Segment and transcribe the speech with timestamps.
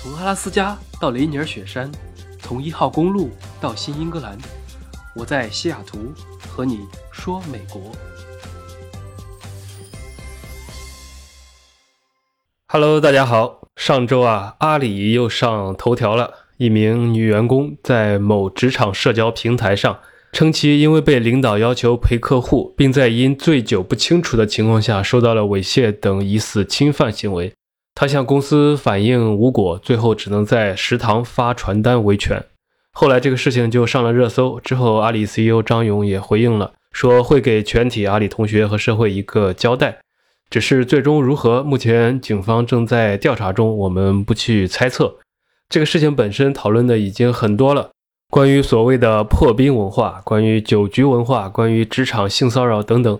[0.00, 1.90] 从阿拉斯加到雷尼尔雪山，
[2.38, 4.38] 从一号公路到新英格兰，
[5.16, 7.90] 我在西雅图和你说美国。
[12.68, 13.66] Hello，大家好。
[13.74, 16.32] 上周啊，阿里又上头条了。
[16.58, 19.98] 一名女员工在某职场社交平台上
[20.32, 27.52] 称，其因为被领导要求陪客户，并在因醉酒不清楚的情况下受到了猥亵等疑似侵犯行为。
[28.00, 32.44] 他向公司反映无果，最后只能在食堂发传单维权。
[32.92, 34.60] 后来这个事情就上了热搜。
[34.60, 39.98] 之后，阿里 CEO 张勇也回应了，说会给全体阿里同学和社会一个交代。
[40.48, 45.16] 只是最终如何，目前警方正在调查中，我们不去猜测。
[45.68, 47.90] 这个事情本身讨论的已经很多了，
[48.30, 53.18] 关于所谓的破冰文化，关于酒局文化，关于职场性骚扰等等。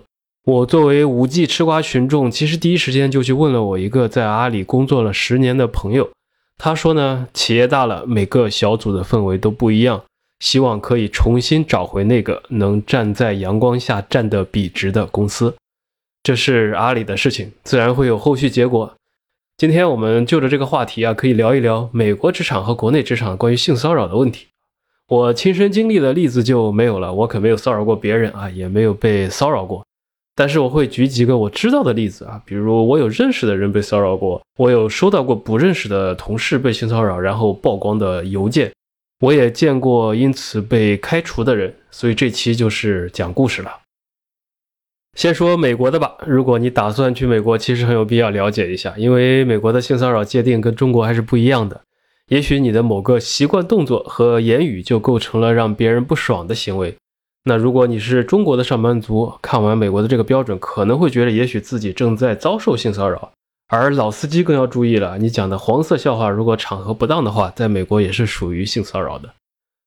[0.49, 6.09] 我作为五 G 吃瓜群众，其实第一时间就去问了我一个在阿里工作了十年的朋友，
[6.57, 10.03] 他说呢，企业大了，每个小组的氛围都不一样，
[10.39, 15.53] 希望可以重新找回那个能站在阳光下站得笔直的公司。
[16.23, 18.95] 这是阿里的事情，自然会有后续结果。
[19.55, 24.47] 今天我们就着这个话题啊，可以聊一聊美国职场和国内职场关于性骚扰的问题。
[25.09, 29.85] 我亲身经历的例子就没有了，我可没有骚扰过别人啊，也没有被骚扰过。
[30.39, 38.71] 但是我会举几个我知道的例子啊，比如我有认识的人被骚扰过，我有收到过不认识的同事被性骚扰然后曝光的邮件，
[39.19, 41.75] 我也见过因此被开除的人。
[41.91, 43.79] 所以这期就是讲故事了。
[45.17, 46.15] 先说美国的吧。
[46.25, 51.81] 如果你打算去美国，其实很有必要了解一下，因为美国的性骚扰界定跟中国还是不一样的。
[52.29, 56.95] 也许你的某个习惯动作和言语就构成了让别人不爽的行为。
[57.49, 63.31] 那如果你是中国的上班族，看完美国的这个标准，可能会觉得也许自己正在遭受性骚扰。
[63.69, 69.33] 而老司机更要注意了，你讲的黄色笑话，如果场合不当的话，在美国也是属于性骚扰的。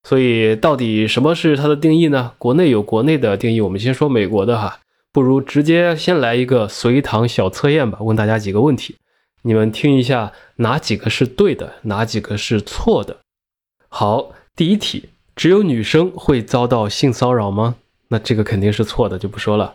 [0.02, 2.32] 所以到底什么是它的定义呢？
[2.36, 4.80] 国内有国内的定义，我们先说美国的哈。
[5.12, 8.96] 不如直接先来一个随堂小测验吧，问大家几个问题，
[9.42, 13.18] 你们听一下哪几个是对的，哪几个是错的。
[13.88, 17.76] 好，第一题，只有女生会遭到性骚扰吗？
[18.08, 19.74] 那这个肯定是错的，就不说了。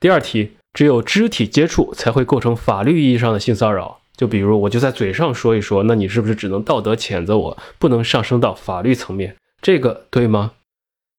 [0.00, 9.36] 第二题，只有肢体接触才会构成法律意义上的性骚扰，就比如我就在嘴上说一说，那你是不是只能道德谴责我，不能上升到法律层面？
[9.62, 10.52] 这个对吗？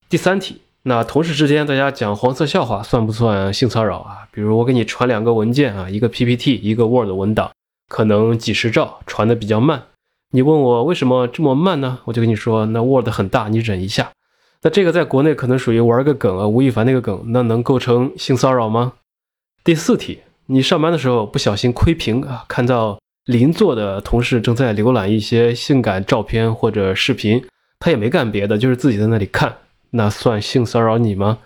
[0.09, 0.61] 第三题。
[0.83, 4.27] 那同事之间大家讲黄色笑话算不算性骚扰啊？
[4.31, 7.51] 比如我给你传两个文件啊，一个 PPT，一个 Word 文档，
[7.89, 9.83] 可能几十兆，传的比较慢。
[10.31, 11.99] 你问我为什么这么慢呢？
[12.05, 14.11] 我就跟你说，那 Word 很大，你忍一下。
[14.61, 18.93] 那这个在国内可能属于玩个梗啊，吴亦凡那个梗，那能构成性骚扰吗？
[19.63, 27.45] 第四题，你上班的时候不小心窥屏啊，看到邻座的同事正在浏览一些性感照片或者视频，
[27.79, 29.57] 他也没干别的，就是自己在那里看。
[29.91, 31.37] 那算性骚扰你吗？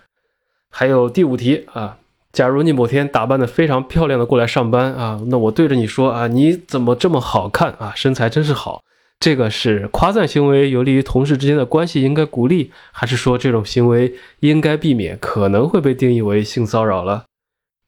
[0.72, 1.98] 还有第五题啊，
[2.34, 8.82] 假如你某天打扮的非常漂亮的过来上班啊，那我对着你说啊，你怎么这么好看啊，身材真是好，
[9.20, 17.26] 这个是夸赞行为，有利于同事之间的关系，应该鼓励，还是说这种行为应该避免，可能会被定义为性骚扰了？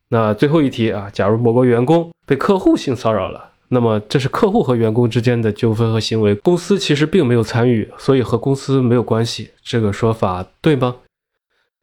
[0.10, 3.52] 那最后一题啊，假如某个员工被客户性骚扰了。
[3.70, 9.50] 那么这是客户和员工之间的纠纷和行为，公司其实并没有参与，所以和公司没有关系。
[9.64, 10.98] 这个说法对吗？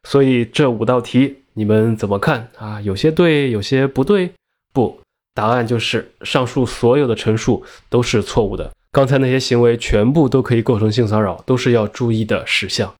[0.03, 2.81] 所以这五道题你们怎么看啊？
[2.81, 4.31] 有些对，有些不对。
[4.73, 4.99] 不，
[5.35, 8.71] 答案就是上述所有的陈述都是错误的。
[8.91, 12.91] 刚才那些行为全部都可以构成性骚扰，都是要注意的事项。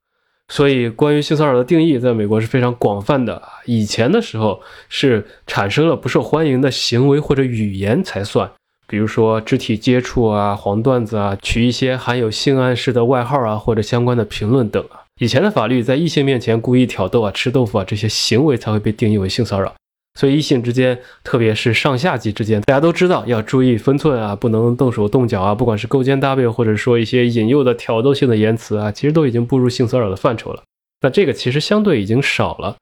[0.48, 3.42] 所以关于性骚扰的定义，在美国是非常广泛的。
[3.66, 8.48] 以前的时候是产生了不受欢迎的行为或者语言才算。
[8.86, 14.86] 比如说肢体接触啊、黄段子啊、取一些含有性暗示的外号啊，或者相关的评论等。
[15.22, 19.72] 以前的法律在异性面前故意挑逗啊、吃豆腐啊这些行为才会被定义为性骚扰。
[20.20, 25.54] 所以异性之间，特别是上下级之间，大家都知道要注意分寸啊，不能动手动脚啊。
[25.54, 30.64] 不管是勾肩搭背，或者说一些引诱的挑逗性的言辞啊，其实都已经步入性骚扰的范畴了。
[31.02, 32.78] 那这个其实相对已经少了。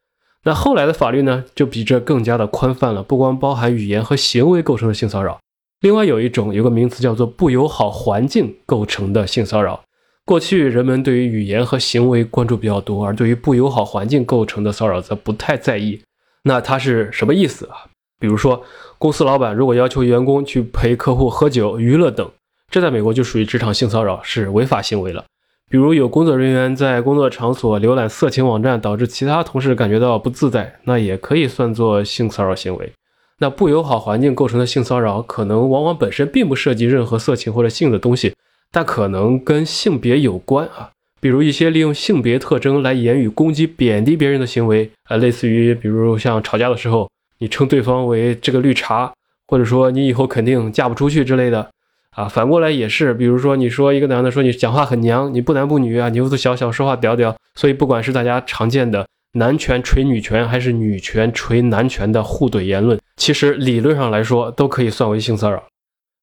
[0.46, 5.38] 那后来的法律呢，就比这更加的宽泛了，不光包含语言和行为构成的性骚扰。
[5.82, 9.84] 另外有一种有个名词叫做不友好环境构成的性骚扰。
[10.30, 16.00] 过去人们对于语言和行为关注比较多，而对于不友好环境构成的骚扰则不太在意。
[16.44, 17.90] 那它是什么意思啊？
[18.20, 18.64] 比如说，
[19.00, 22.30] 公司老板如果要求员工去陪客户喝酒、娱乐等，
[22.70, 25.26] 这在美国就属于职场性骚扰，是违法行为了。
[25.68, 32.94] 比如有工作人员在工作场所浏览色情网站，导致其他同事感觉到不自在，那也可以算作性骚扰行为。
[33.40, 38.36] 那不友好环境构成的性骚扰，可能往往本身并不涉及任何色情或者性的东西，
[38.72, 40.92] 但可能跟性别有关啊。
[41.22, 49.12] 比如一些利用性别特征来言语攻击、贬低别人的行为，啊，类似于比如像吵架的时候，你称对方为这个绿茶，
[49.48, 51.70] 或者说你以后肯定嫁不出去之类的，
[52.12, 65.62] 啊，反过来也是，比如说你说一个男的说你讲话很娘，你不男不女啊，牛子小小说话屌屌，所以不管是大家常见的男权锤女权，还是女权锤男权的互怼言论，其实理论上来说都可以算为性骚扰。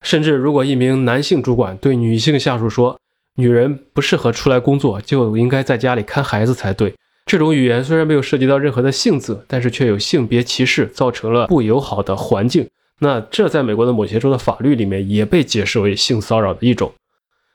[0.03, 2.99] 甚至如果一名男性主管对女性下属说，
[3.37, 6.95] 女人不适合出来工作，就应该在家里看孩子才对。
[7.27, 12.69] 这种语言虽然没有涉及到任何的性字，但是却有性别歧视，造成了不友好的环境。
[13.01, 16.93] 那这在美国的某些州的法律里面也被解释为性骚扰的一种。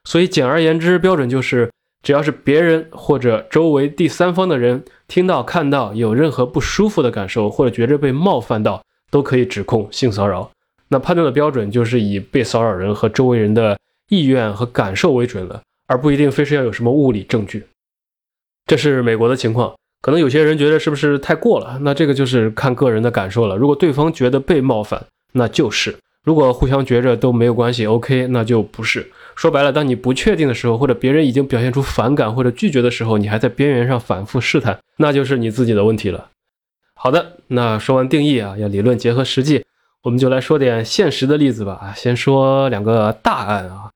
[0.03, 1.71] 所以简而言之，标准就是
[2.03, 10.51] 只要是别人或者周围第三方的人听到、看到有任何不舒服的感受，或者觉着被冒犯到，都可以指控性骚扰。
[10.91, 13.79] 那判断的标准就是以被骚扰人和周围人的
[14.09, 15.63] 意愿和感受为准了。
[15.87, 17.65] 而不一定非是要有什么物理证据，
[18.65, 19.73] 这是美国的情况。
[20.01, 21.77] 可能有些人觉得是不是太过了？
[21.81, 23.57] 那这个就是看个人的感受了。
[23.57, 25.91] 如果对方觉得被冒犯，那就是；
[26.23, 29.11] 如果互相觉着都没有关系，OK，那就不是。
[29.35, 36.29] 说白了，当你不确定的时候，或者别人已经表现出反感或者拒绝的时候，你还在边缘上反复试探，那就是你自己的问题了。
[36.95, 39.65] 好的，那说完定义啊，要理论结合实际，
[40.03, 41.93] 我们就来说点现实的例子吧。
[41.95, 43.91] 先说两个大案啊。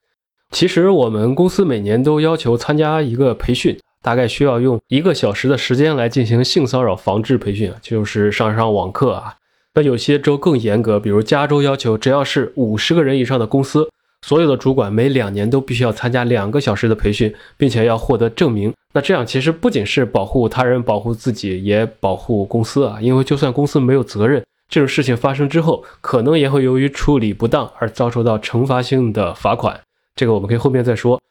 [0.52, 9.36] 其实我们公司每年都要求参加一个培训，大概需要用一个小时的时间来进行性骚扰防治培训，就是上上网课啊。
[9.74, 13.90] 那有些州更严格，比如加州要求，只要是五十个人以上的公司，
[14.22, 18.74] 所有的主管每两年都必须要参加两个小时的培训，并且要获得证明。
[18.94, 23.00] 那这样其实不仅是保护他人、保护自己，也保护公司啊。
[23.01, 24.42] 因为就算公司没有责任，
[24.75, 29.80] 这种事情发生之后，可能也会由于处理不当而遭受到惩罚性的罚款。
[30.18, 31.22] 这个我们可以后面再说。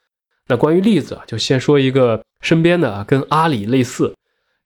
[0.49, 4.14] 那关于例子啊，就先说一个身边的，跟阿里类似，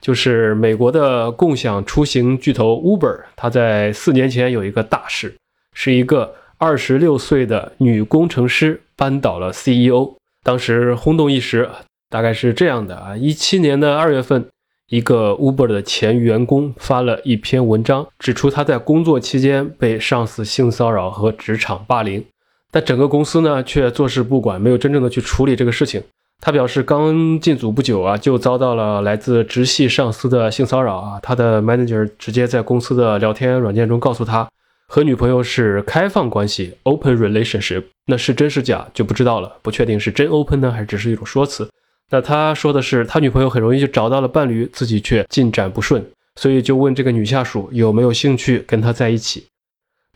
[0.01, 5.35] 就是美国的共享出行巨头 Uber，它在四年前有一个大事，
[5.75, 10.15] 是一个二十六岁的女工程师扳倒了 CEO，
[10.45, 11.69] 当时轰动一时。
[12.11, 14.49] 大概是这样的啊，一七年的二月份，
[14.89, 22.25] 一个 Uber 的前员工发了一篇文章，指出他在工作期间被上司性骚扰和职场霸凌。
[22.71, 26.03] 但整个公司呢，却坐视不管，没有真正的去处理这个事情。
[26.41, 31.19] 他表示，刚进组不久啊，就遭到了来自直系上司的性骚扰啊。
[31.23, 34.49] 他的 manager 直接在公司的聊天软件中告诉他，
[34.87, 37.85] 和女朋友是开放关系 （open relationship）。
[38.07, 41.69] 那是真是假就不知道了，不确定是真 open 呢，还是只是一种说辞。
[42.11, 46.05] 那他说的是，他女朋友很容易就找到了伴侣，自己却进展不顺，
[46.37, 49.45] 所以就问这个女下属有没有兴趣跟他在一起。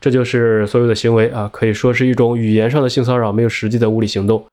[0.01, 4.43] 这就是所有的行为啊，可以说是一种语言上的性骚扰，没有实际的物理行动。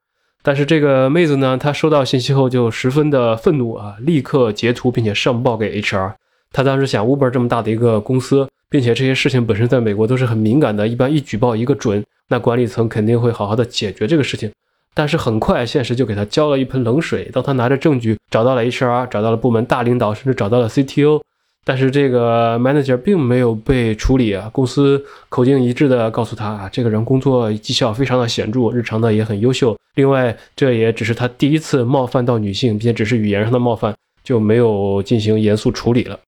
[0.43, 6.13] 但是这个妹子呢，她收到信息后就十分的愤怒啊，立刻截图并且上报给 HR。
[6.53, 14.51] 她当时想，Uber 这么大的一个公司，并且这些事情本身在美国都是很敏感的，一般一举报一个准，那管理层肯定会好好的解决这个事情。
[14.95, 17.31] 但是很快，现实就给他浇了一盆冷水。
[17.33, 21.21] 当他拿着证据找到了 HR，找到了部门大领导，甚至找到了 CTO。
[21.63, 29.77] 但是这个 manager 并没有被处理啊，公司口径一致的告诉他啊，这个人工作绩效非常的显著，日常的也很优秀。
[29.95, 36.19] 另外，这也只是他第一次冒犯到女性，并且只是语言上的冒犯，就没有进行严肃处理了。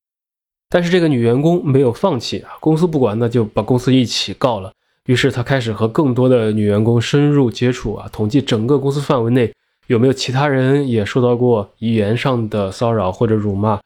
[0.69, 4.71] 但是这个女员工没有放弃啊，公司不管，那就把公司一起告了。
[5.07, 9.53] 于是他开始和更多的女员工深入接触啊，统计整个公司范围内
[9.89, 13.81] 有没有其他人也受到过语言上的骚扰或者辱骂。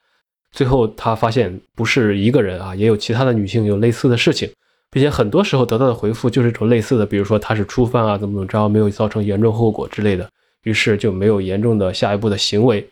[0.51, 4.49] 最后，他发现不是一个人啊，也有其他的女性有类似的事情，
[4.89, 10.29] 并且很多时候得到的回复就是一种类似的，比如说他是初犯啊，怎么怎么着，没有造成严重后果之类的，
[10.63, 12.87] 于是就没有严重的下一步的行为。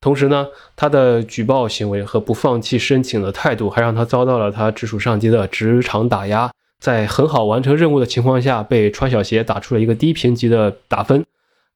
[0.00, 6.50] 同时呢，他的举报行为和不放弃申请的态度，还让他遭到了他直属上级的职场打压，
[6.82, 11.24] 在很好完成任务的情况下，被穿小鞋打出了一个低评级的打分。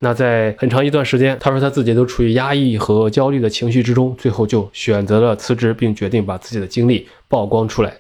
[0.00, 7.94] 那在很长一段时间，他说他自己都处于压抑和焦虑的情绪之中，最后就选择了辞职，并决定把自己的经历曝光出来。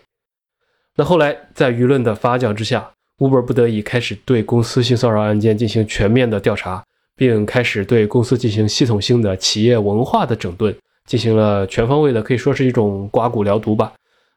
[0.96, 6.82] 那后来在舆论的发酵之下，Uber 不得已开始对公司性骚扰案件进行全面的调查，
[7.14, 13.92] 并开始对公司进行系统性的企业文化的整顿，进行了全方位的，可以说是一种刮骨疗毒吧。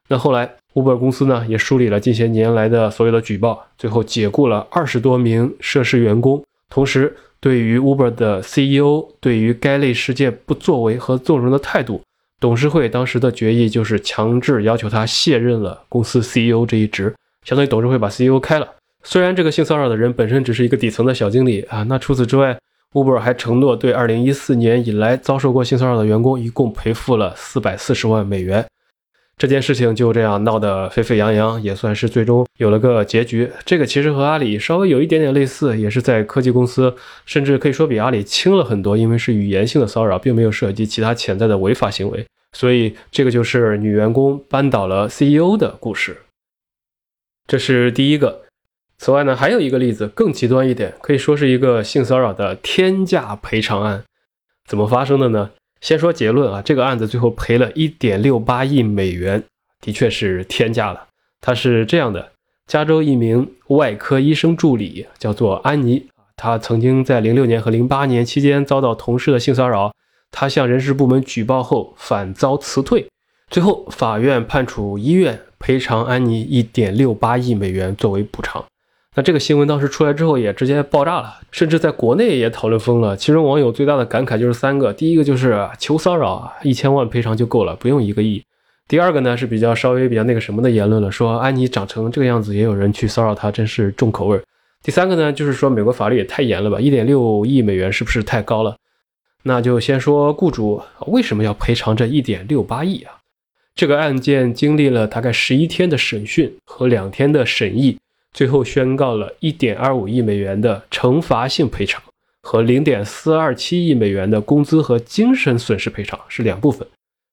[0.06, 7.16] 那后来，Uber 公司呢也梳理了近些年来的所有的举报，最后解雇了二十多名涉事员工，同时。
[7.42, 12.02] 对于 Uber 的 CEO 对于该类事件不作为和纵容的态度，
[12.38, 17.14] 董事会当时的决议就是强制要求他卸任了公司 CEO 这一职，
[17.46, 18.68] 相当于董事会把 CEO 开了。
[19.02, 22.58] 虽然这个性骚扰的人本身只是一个底层的小经理啊，那除此之外
[22.92, 28.66] ，Uber 还承诺对2014年以来遭受过性骚扰的员工一共赔付了440万美元。
[29.40, 33.50] 这件事情就这样闹得沸沸扬扬，也算是最终有了个结局。
[33.64, 36.94] 这个其实和阿里稍微有一点点类似，也是在科技公司，
[37.24, 42.26] 甚至可以说比阿里轻了很多，因为是语言性的骚扰，并没有涉及其他潜在的违法行为。
[42.52, 46.18] 所以这个就是女员工扳倒了 CEO 的故事。
[47.46, 48.42] 这是第一个。
[48.98, 54.04] 此外呢，还有一个例子更极端一点，可以说是一个性骚扰的天价赔偿案。
[54.68, 55.52] 怎么发生的呢？
[55.80, 59.42] 先说结论啊，这个案子最后赔了一点六八亿美元，
[59.80, 61.08] 的确是天价了。
[61.40, 62.32] 他是这样的：
[62.66, 66.06] 加州一名外科医生助理叫做安妮，
[66.36, 69.92] 她曾经在零六年和零八年期间遭到同事的性骚扰，
[70.30, 73.08] 她向人事部门举报后反遭辞退，
[73.48, 78.64] 最后法院判处医院赔偿安妮一点六八亿美元作为补偿。
[79.16, 83.16] 那这个新闻当时出来之后也直接爆炸了，甚至在国内也讨论疯了。
[83.16, 88.40] 其中网友最大的感慨就是三个：第一个就是求骚扰，一千万赔偿就够了，不用一个亿；
[88.86, 94.38] 第二个呢是比较稍微比较那个什么的言论了，说安妮长成这个样子也有人去骚扰她，真是重口味；
[94.80, 98.76] 第三个呢就是说美国法律也太严了吧，一点六亿美元是不是太高了？
[99.42, 103.14] 那就先说雇主为什么要赔偿这一点六八亿啊？
[103.74, 107.98] 这个案件经历了大概十一天的审讯和两天的审议。
[108.32, 112.02] 最后宣告了1.25亿美元的惩罚性赔偿
[112.42, 116.86] 和0.427亿美元的工资和精神损失赔偿是两部分。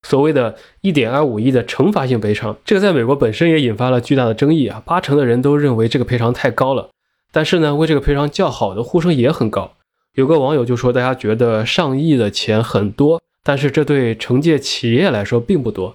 [0.07, 6.89] 所谓的1.25亿的惩罚性赔偿，这个在美国本身也引发了巨大的争议啊，八成的人都认为这个赔偿太高了。
[7.31, 9.73] 但是呢，为这个赔偿较好的呼声也很高。
[10.15, 15.93] 有个网友就说，大家觉得上亿的钱很多，但是这对惩戒企业来说并不多。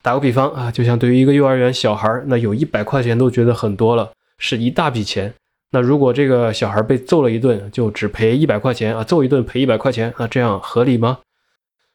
[0.00, 4.10] 打个比方啊，就像对于一个幼儿园小孩，那有一百块钱都觉得很多了。
[4.40, 5.32] 是一大笔钱，
[5.70, 11.18] 那如果这个小孩被揍了一顿，就只赔一百块钱啊，揍一顿赔一百块钱，那这样合理吗？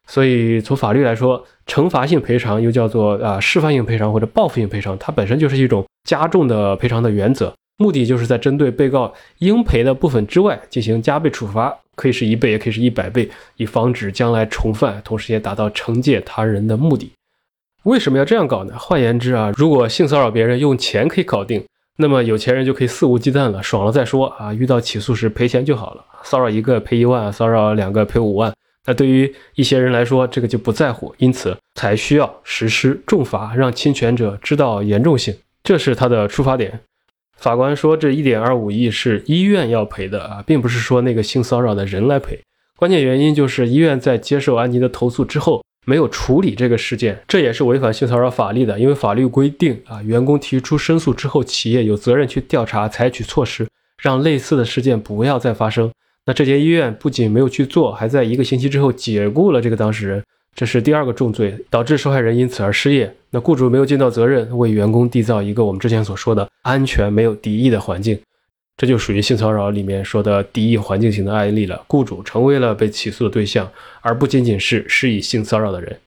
[0.08, 17.12] 所以从法律来说，惩罚性赔偿又叫做啊示范性赔偿或者报复性赔偿，它本身就是一种加重的赔偿的原则，目的就是在针对被告应赔的部分之外进行加倍处罚，可以是一倍，也可以是一百倍，以防止将来重犯，同时也达到惩戒他人的目的。
[17.82, 18.78] 为什么要这样搞呢？
[18.78, 21.66] 换言之啊，如果性骚扰别人用钱可以搞定。
[21.98, 24.54] 那么有钱人就可以肆无忌惮了，爽了再说啊！
[24.54, 28.54] 遇到起诉时赔钱就好了，骚扰一个赔一万，骚扰两个赔五万。
[28.86, 36.82] 那对于一些人来说，这个就不在乎，因此才需要实施重罚，让侵权者知道严重性，这是他的出发点。
[37.38, 42.40] 法官说，这一点二五亿是医院要赔的啊，并不是说那个性骚扰的人来赔。
[42.76, 45.64] 关键原因就是医院在接受安妮的投诉之后。
[45.86, 48.78] 没有处理这个事件，这也是违反性骚扰法律的。
[48.80, 53.68] 因为法律规定啊，员工提出申诉之后，企业有责任去调查，采取措施，
[54.02, 55.92] 让类似的事件不要再发生。
[56.26, 60.24] 那这间医院不仅没有去做，还在一个星期之后解雇了这个当事人，
[60.56, 63.16] 这是第二个重罪，导致受害人因此而失业。
[63.30, 68.18] 那雇主没有尽到责任，为员工缔造一个我们之前所说的安全没有敌意的环境。
[68.78, 71.84] 这就属于性骚扰里面说的敌意环境型的案例了。
[71.88, 75.98] 雇主成为了被起诉的对象，而不仅仅是施以性骚扰的人，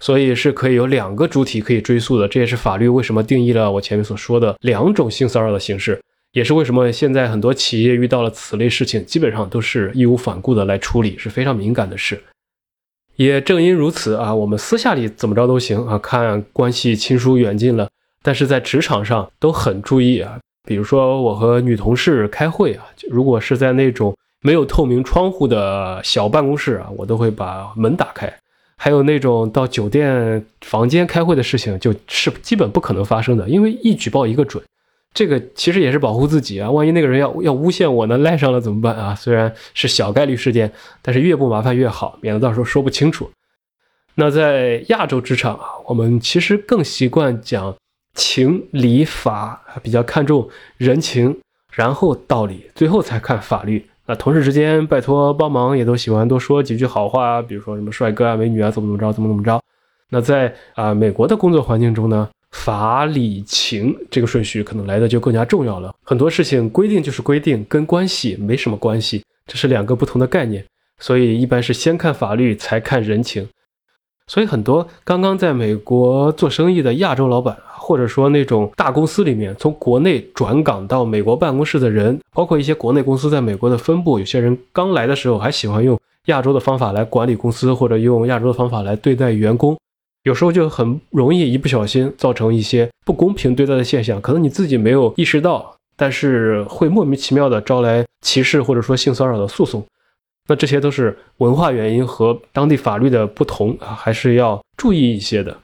[0.00, 2.26] 所以是可以有两个主体可以追溯的。
[2.26, 6.02] 这也是法律为什么定义了我前面所说的两种性骚扰的形式，
[6.32, 12.20] 也是为什么现在很多企业遇到了此类事情，基本上都是义无反顾的来处理，是非常敏感的事。
[13.14, 17.88] 也正因如此啊，我们私下里怎么着都行啊，看关系亲疏远近了，
[18.22, 20.40] 但是在职场上都很注意啊。
[20.64, 28.32] 比如说，我和女同事开会啊，如果是在那种没有透明窗户的小办公室啊，我都会把门打开。
[28.76, 34.62] 还有那种到酒店房间开会的事情，就是基本不可能发生的，因为一举报一个准。
[35.12, 39.14] 这个其实也是保护自己啊，万一那个人要要诬陷我呢，赖上了怎么办啊？
[39.14, 40.70] 虽然是小概率事件，
[41.02, 43.30] 但是越不麻烦越好，免得到时候说不清楚。
[44.14, 47.74] 那在亚洲职场啊，我们其实更习惯讲。
[48.20, 50.46] 情理法比较看重
[50.76, 51.34] 人情，
[51.72, 53.82] 然后道理，最后才看法律。
[54.04, 59.58] 那同事之间拜托帮忙，也都喜欢多说几句好话，比如说什么帅哥啊、美女啊，怎么怎么着，怎么怎么着。
[60.10, 65.94] 那在啊美国的工作环境中呢，法理情这个顺序可能来的就更加重要了。
[66.04, 70.62] 很多事情规定就是规定，跟关系没什么关系，这是两个不同的概念。
[70.98, 73.48] 所以一般是先看法律，才看人情。
[74.26, 77.69] 所以很多刚刚在美国做生意的亚洲老板啊。
[77.90, 89.76] 或者说那种大公司里面，从国内转岗到美国办公室的人，包括一些国内公司在美国的分部，有些人刚来的时候还喜欢用亚洲的方法来管理公司，或者用亚洲的方法来对待员工，
[90.22, 99.84] 有时候就很容易一不小心造成一些不公平对待的现象，可能你自己没有意识到，但是会莫名其妙的招来歧视或者说性骚扰的诉讼。
[100.48, 105.58] 那这些都是文化原因和当地法律的不同啊，还是要注意一些的。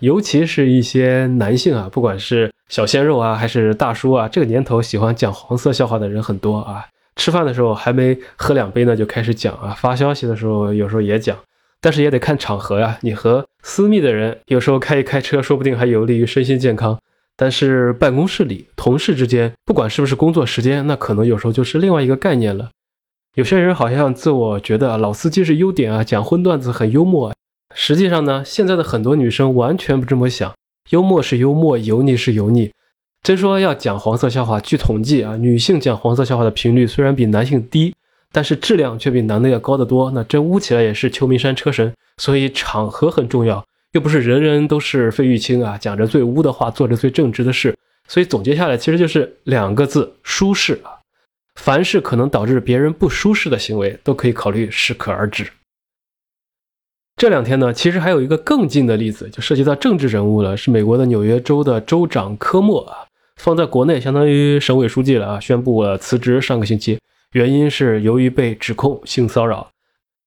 [0.00, 6.84] 尤其是一些男性啊，不管是小鲜肉啊，还是大叔啊，这个年头喜欢讲黄色笑话的人很多啊。
[7.16, 9.70] 吃饭的时候还没喝两杯呢，就开始讲啊。
[9.70, 11.38] 发消息的时候有时候也讲，
[11.80, 12.98] 但是也得看场合呀。
[13.02, 16.98] 你和私密的人有时候开一开车，说不定还有利于身心健康。
[17.36, 22.70] 但是办公室里同事之间，不管是不是工作时间，那可能有时候就是另外一个概念了。
[23.34, 27.32] 有些人好像自我觉得老司机是优点啊，讲荤段子很幽默。
[27.74, 30.54] 实际上呢，现在的很多女生完全不这么想，
[30.90, 32.70] 幽默是幽默，油腻是油腻。
[33.22, 37.94] 真说要讲黄色笑话，据统计啊，女性讲黄色笑话的频率虽然比男性低，
[38.30, 40.10] 但是质量却比男的要高得多。
[40.12, 41.92] 那真污起来也是秋名山车神。
[42.18, 47.76] 所以场合很重要，又不是人人都是费玉清啊，讲着最污的话，做着最正直的事。
[48.06, 51.02] 所以总结下来，其实就是两个字：舒适啊。
[51.60, 55.46] 凡是可能导致别人不舒适的行为，都可以考虑适可而止。
[57.16, 63.06] 这两天呢，其实还有一个更近的例子，就涉及到政治人物了，是美国的纽约州的州长科莫啊，
[63.36, 66.40] 放在国内相当于省委书记了啊，宣布了辞职。
[66.40, 66.98] 上个星期，
[67.32, 69.70] 原因是由于被指控性骚扰。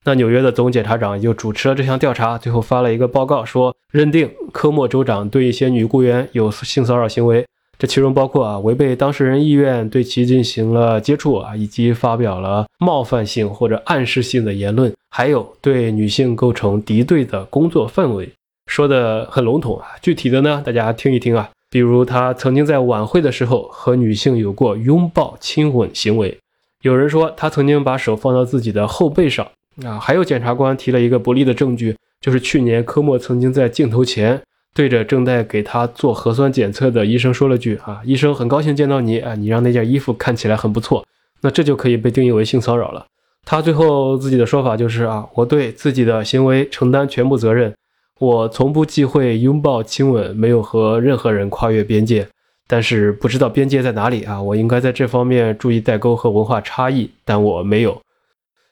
[0.06, 7.46] 那纽约的总检察长就主持了这项调查，最后发了一个报告，说认定科莫州长对一些女雇员有性骚扰行为。
[7.80, 18.28] 这其中包括啊，违背当事人意愿对其进行了接触啊，以及发表了冒犯性或者暗示性的言论，还有对女性构成敌对的工作氛围。
[18.66, 21.50] 说的很笼统啊，具体的呢，大家听一听啊。
[21.70, 26.38] 比如他曾经在晚会的时候和女性有过拥抱、亲吻行为。
[26.82, 29.46] 有人说他曾经把手放到自己的后背上
[29.84, 30.00] 啊。
[30.00, 34.42] 还有检察官提了一个不利的证据，就是去年科莫曾经在镜头前。
[34.78, 41.04] 对着正在给他做核酸检测的医生说了句：“啊，医生很高兴见到你啊，你让那件衣服看起来很不错。”
[41.42, 43.08] 那这就可以被定义为性骚扰了。
[43.44, 47.74] 他最后自己的说法就是：“啊，我对自己的行为承担全部责任，
[48.20, 52.28] 我从不忌讳拥抱亲吻，没有和任何人跨越边界，
[52.68, 58.00] 但是不知道边界在哪里啊，我应该在这方面注意代沟和文化差异，但我没有，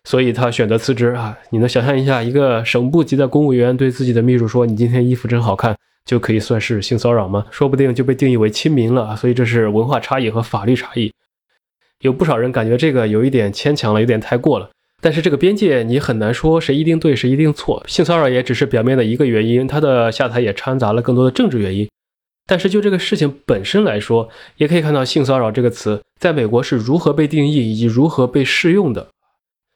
[0.03, 1.35] 所以他选择辞职啊。
[1.49, 7.45] 你能想象一下，一个省部级的公务员对自己的秘书说：‘你今天衣服真好看’？”就可以算是性骚扰吗？
[7.51, 9.15] 说不定就被定义为亲民了。
[9.15, 11.11] 所以这是文化差异和法律差异。
[12.01, 14.69] 有不少人感觉这个有一点牵强了，有点太过了。
[15.01, 17.83] 但是这个边界你很难说谁一定对，谁一定错。
[17.87, 21.87] 性骚扰也只是表面的一个原因，它的下台也掺杂了更多的政治原因。
[22.47, 29.07] 但是就这个事情本身来说，也可以看到性骚扰这个词在美国是如何被定义以及如何被适用的。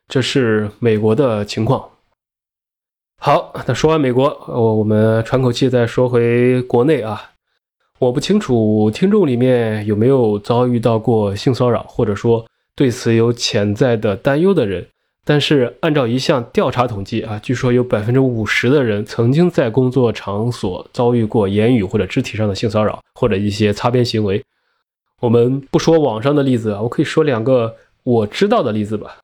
[0.08, 1.90] 这是美国的情况。
[3.22, 7.32] 好，那说完美国，我我们喘口气，再说回国内啊。
[8.00, 14.88] 我不清楚听众里面有没有遭遇到过性骚扰，或者说对此有潜在的担忧的人。
[15.26, 24.42] 但是按照一项调查统计啊，据说有百分之五十的人曾经在工作场所遭遇过言语或者肢体上的性骚扰，或者一些擦边行为。
[25.20, 29.18] 我们不说网上的例子啊，我可以说两个我知道的例子吧。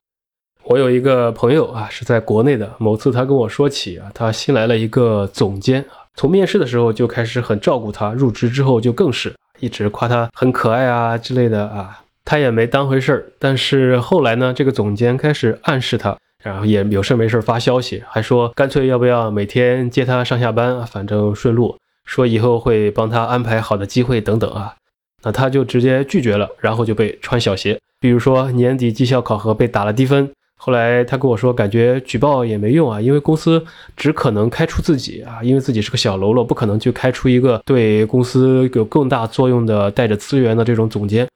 [0.67, 2.67] 我有一个朋友啊，是在国内的。
[2.79, 13.31] 某次他跟我说起啊，他新来了一个总监啊，从面试的时候就开始很照顾他，入职之后就更是一直夸他很可爱啊之类的啊，他也没当回事儿。
[13.37, 24.73] 但是后来呢，这个总监开始暗示他，然后也有事没事发消息，还说干脆要不要每天接他上下班，反正顺路，说以后会帮他安排好的机会等等啊。
[25.21, 30.31] 那他就直接拒绝了，然后就被穿小鞋，比如说年底绩效考核被打了低分。
[30.57, 33.63] 后来他跟我说，感觉举报也没用啊，因为公司
[33.95, 41.27] 只可能开除自己啊，因为自己是个小喽啰，不可能去开出一个对公司有更大作用的、带着资源的这种总监。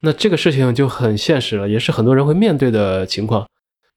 [0.00, 3.46] 那这个事情就很现实了，也是很多人会面对的情况。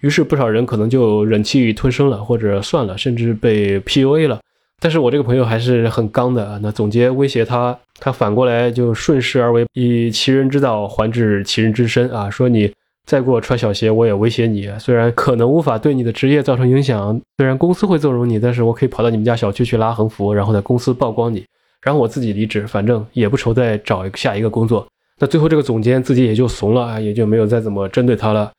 [0.01, 4.39] 于是不少人可能就忍气吞声了，或者算了，甚至被 PUA 了。
[4.79, 12.71] 但是我这个朋友还是很刚的，那总监威胁他，他反过来就顺势而为，以其人之道还治其人之身啊，说你。
[13.05, 14.67] 再给我穿小鞋，我也威胁你。
[14.79, 21.45] 虽然可能无法对你的职业造成影响，虽然公司会纵容你，但是我可以跑到你们家小区去拉横幅，然后在公司曝光你，
[21.81, 24.87] 然后我自己离职，反正也不愁再找下一个工作。
[25.19, 28.51] 那最后这个总监自己也就怂了，也就没有再怎么针对他了。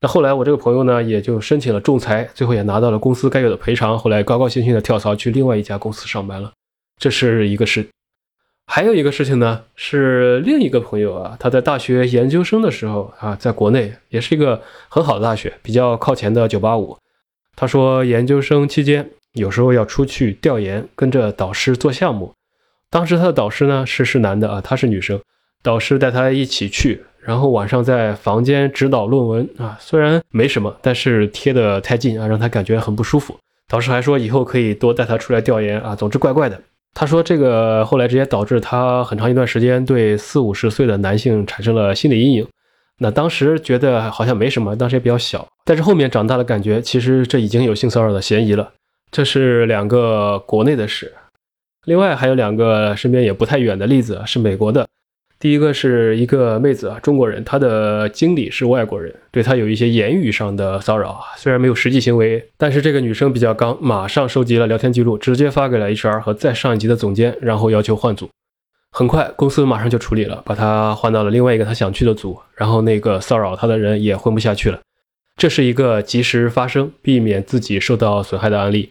[0.00, 6.52] 那后来我这个朋友呢，也就申请了仲裁，最后也拿到了公司该有的赔偿，后来高高兴兴的跳槽去另外一家公司上班了。
[6.98, 7.86] 这是一个事。
[8.72, 16.96] 还有一个事情呢，是另一个朋友啊，他在大学研究生的时候啊，在国内也是一个很好的大学，比较靠前的985。
[17.56, 22.32] 他说，研究生期间有时候要出去调研，跟着导师做项目。
[22.88, 25.20] 当时他的导师呢是是男的啊，他是女生，
[25.64, 33.36] 导师带他一起去，然后晚上在房间指导论文啊，虽然没什么，但是贴得太近啊，让他感觉很不舒服。
[33.66, 36.62] 导师还说以后可以多带他出来调研啊，总之怪怪的。
[36.92, 42.46] 他说：“这个后来直接导致他很长一段时间对四五十岁的男性产生了心理阴影。
[42.98, 45.46] 那当时觉得好像没什么，当时也比较小。
[45.64, 48.72] 但是后面长大了，感觉其实这已经有性骚扰的嫌疑了。
[49.10, 51.14] 这是两个国内的事，
[51.86, 54.86] 另外还有两个身边也不太远的例子，是美国的。”
[55.40, 68.28] 第一个是一个妹子啊，中国人，她的经理是外国人，对她有一些言语上的骚扰啊，虽然没有实际行为，但是这个女生比较刚，马上收集了聊天记录，直接发给了 HR 和再上一级的总监，然后要求换组。
[68.92, 74.78] 很快，公司马上就处理了，把她换到了另外一个她想去的组，然后那个骚扰她的人也混不下去了。
[75.38, 78.90] 这是一个及时发生，避免自己受到损害的案例。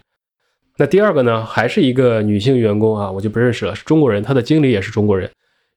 [0.78, 5.30] 那第二个呢，还是一个女性员工啊，我就不认识了，是中国人，她的经理也是中国人。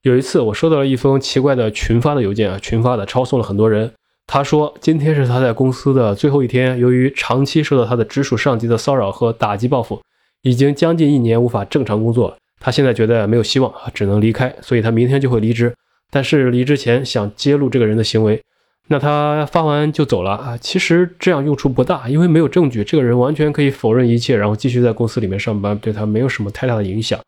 [0.03, 3.89] 有一次，我收到了一封奇怪的群发的邮件啊，群发的抄送了很多人。
[4.27, 10.03] 他说今天是他在公司的最后一天，由于长期受到他的直属上级的骚扰和打击报复，
[10.43, 15.73] 已经将近一年无法正常工作，他现在觉得没有希望啊，只能离开，所以他明天就会离职。
[16.11, 18.43] 但是离职前想揭露这个人的行为，
[18.89, 20.59] 那他发完就走了啊。
[20.59, 27.21] 其实这样用处不大，因为没有证据，这个人完全可以否认一切，然后继续在公司里面上班，对他没有什么太大的影响。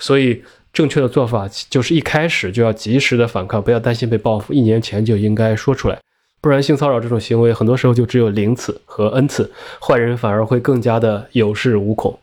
[0.00, 0.42] 所以。
[0.72, 4.54] 正确的做法就是一开始就要及时的反抗，不要担心被报复。
[4.54, 6.00] 一年前就应该说出来，
[6.40, 12.18] 不然性骚扰这种行为很多时候就只有零次和 n 次，坏人反而会更加的有恃无恐。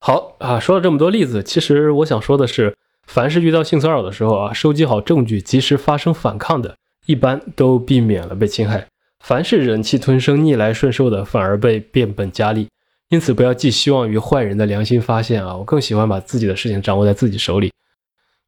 [0.00, 8.86] 好啊，说了这么多例子，其实我想说的是，凡是遇到性骚扰的时候啊，收集好证据，及时发生反抗的，一般都避免了被侵害；
[9.24, 12.68] 凡是忍气吞声、逆来顺受的，反而被变本加厉。
[13.10, 15.56] 因此，不要寄希望于坏人的良心发现啊！
[15.56, 17.72] 我更喜欢把自己的事情掌握在自己手里。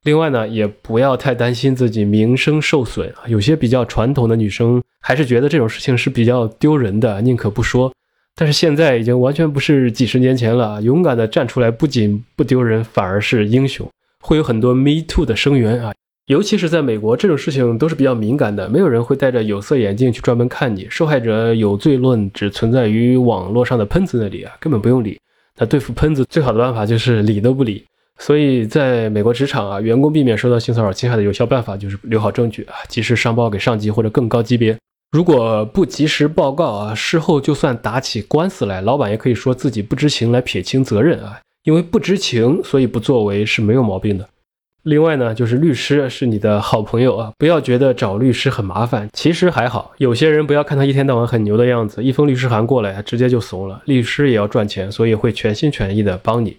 [0.05, 3.11] 另外呢，也不要太担心自己名声受损。
[3.27, 7.91] 有些比较传统的女生还是觉得这种事情是比较丢人的，宁可不说。
[8.35, 13.89] 但是现在已经完全不是几十年前了，勇敢的站出来，不仅不丢人，反而是英雄。
[14.23, 15.93] 会有很多 Me Too 的声援啊。
[16.31, 20.87] 尤其是在美国，这种事情都是比较敏感的，没有人会戴着有色眼镜去专门看你。
[20.89, 25.19] 受害者有罪论只存在于网络上的喷子那里啊，根本不用理。
[25.59, 27.85] 那对付喷子最好的办法就是理都不理。
[28.21, 34.79] 所以，在美国职场啊，员工避免受到性骚扰侵害的有效办法就是留好证据啊，及时上报给上级或者更高级别。
[35.11, 44.29] 如果不及时报告啊，事后就算打起官司来，老板也可以说自己不知情来撇清责任啊，因为不知情所以不作为是没有毛病的。
[44.85, 49.93] 另外呢，就是律师是你的好朋友啊，不要觉得找律师很麻烦，其实还好。
[49.99, 53.83] 有些人不要看他一天到晚很牛的样子，一封律师函过来，直接就怂了。
[53.85, 56.57] 律师也要赚钱，所以会全心全意的帮你。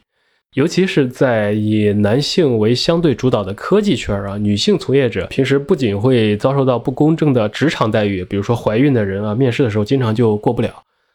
[0.54, 10.70] 尤其是在以男性为相对主导的科技圈啊，女性从业者平时不仅会遭受到不公正的职场待遇，比如说怀孕的人啊，面试的时候经常就过不了。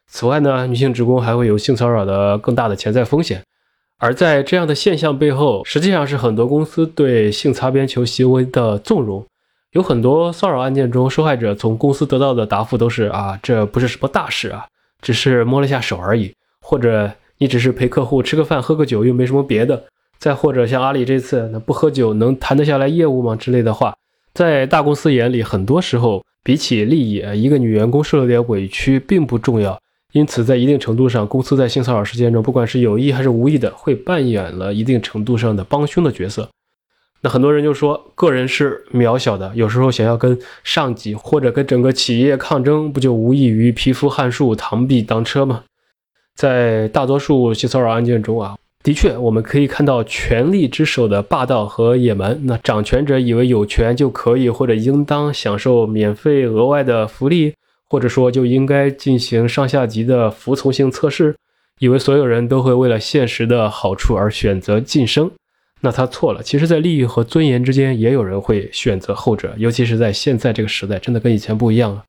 [0.09, 3.43] 此外呢，女性职工还会有性骚扰的更大的潜在风险。
[3.99, 9.25] 而在这样的现象背后，实际上是很多公司对性擦边球行为的纵容。
[9.73, 14.67] 有很多骚扰案件中，受害者从公司得到的答复都是：啊，这不是什么大事啊，
[15.01, 19.85] 只是摸了下手而已，或者你只是陪客户吃个饭、喝个酒，又没什么别的。
[20.19, 23.37] 再或者像阿里这次，那不喝酒能谈得下来业务吗？
[23.37, 23.95] 之类的话，
[24.33, 29.79] 在大公司眼里，很多时候比起利益，一个女员工受了点委屈并不重要。
[30.17, 36.49] 因此，在一定程度上，公司在性骚扰事件中，不管是有意还是无意的，会扮演了一定程度上的帮凶的角色。
[37.21, 45.65] 那很多人就说，个人是渺小的，有时候想要跟上级或者跟整个企业抗争，不就无异于蚍蜉撼树、螳臂当车吗？
[46.35, 52.41] 在大多数性骚扰案件中啊，的确我们可以看到权力之手的霸道和野蛮。
[52.47, 57.53] 那掌权者以为有权就可以或者应当享受免费额外的福利。
[57.89, 61.37] 或者说就应该进行上下级的服从性测试，
[61.79, 65.31] 以为所有人都会为了现实的好处而选择晋升，
[65.81, 66.43] 那他错了。
[66.43, 69.55] 其实，在利益和尊严之间，也有人会选择后者。
[69.59, 72.03] 尤其是在现在这个时代，真的跟以前不一样了。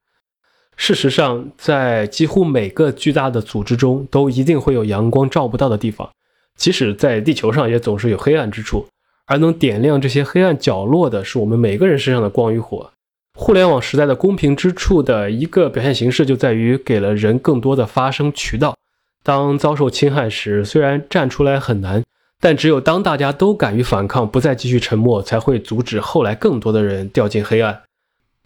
[0.75, 6.09] 事实上，在几乎每个巨大的组织中，都一定会有阳光照不到的地方。
[6.55, 8.87] 即使在地球上，也总是有黑暗之处，
[9.25, 12.91] 而能点亮这些黑暗角落的，是我们每个人身上的光与火。
[13.39, 18.75] 互联网时代的公平之处的一个表现形式，就在于给了人更多的发声渠道。
[19.23, 22.03] 当遭受侵害时，虽然站出来很难，
[22.41, 27.83] 但只有当大家都敢于反抗，不再继续沉默，才会阻止后来更多的人掉进黑暗。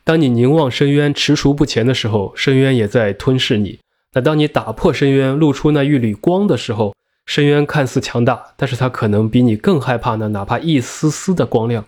[0.03, 3.79] 当你凝望深渊，踟蹰不前的时候，深渊也在吞噬你。
[4.13, 6.93] 那当你打破深渊，露出那一缕光的时候，
[7.25, 11.85] 深渊看似强大，但是它可能比你更害怕那哪怕一丝丝的光亮，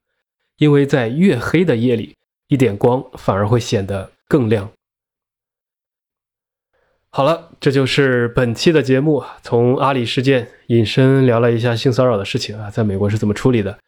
[0.57, 2.15] 因为在越黑的夜里，
[2.53, 4.69] 一点光反而会显得更亮。
[7.09, 9.23] 好了，这就是本期的节目。
[9.41, 13.79] 从阿里事件引申聊了一下性骚扰的事情啊，在美国是怎么处理的？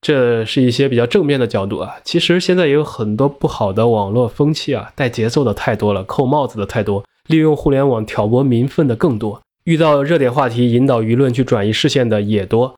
[0.00, 1.94] 这是一些比较正面的角度啊。
[2.02, 12.74] 其实现在也有很多不好的网络风气啊，带节奏的太多了，扣帽子的太多，利用互联网挑拨民愤的更多，遇到热点话题引导舆论去转移视线的也多。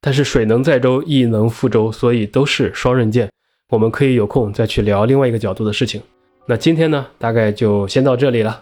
[0.00, 3.30] 但是水能载舟，亦能覆舟，所以都是双刃剑。
[3.70, 6.02] 我们可以有空再去聊另外一个角度的事情。
[6.44, 8.60] 那今天呢，大概就先到这里了。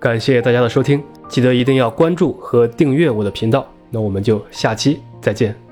[0.00, 3.66] 感谢大家的收听，记得一定要关注和订阅我的频道。
[3.90, 5.65] 那我们就下期再见。